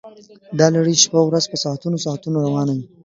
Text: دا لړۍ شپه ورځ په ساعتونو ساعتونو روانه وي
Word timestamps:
دا 0.59 0.67
لړۍ 0.75 0.95
شپه 1.03 1.19
ورځ 1.27 1.45
په 1.51 1.57
ساعتونو 1.63 1.97
ساعتونو 2.05 2.37
روانه 2.45 2.71
وي 2.77 2.85